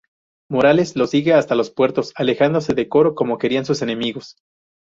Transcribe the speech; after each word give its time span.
Morales 0.49 0.95
lo 0.95 1.05
sigue 1.05 1.35
hasta 1.35 1.53
Los 1.53 1.69
Puertos, 1.69 2.11
alejándose 2.15 2.73
de 2.73 2.89
Coro 2.89 3.13
como 3.13 3.37
querían 3.37 3.65
sus 3.65 3.83
enemigos. 3.83 4.35